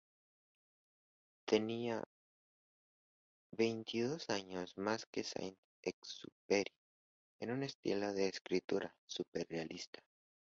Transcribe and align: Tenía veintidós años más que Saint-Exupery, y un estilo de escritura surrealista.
Tenía 1.47 2.03
veintidós 3.51 4.31
años 4.31 4.75
más 4.75 5.05
que 5.05 5.23
Saint-Exupery, 5.23 6.71
y 7.39 7.45
un 7.45 7.61
estilo 7.61 8.11
de 8.11 8.29
escritura 8.29 8.95
surrealista. 9.05 10.01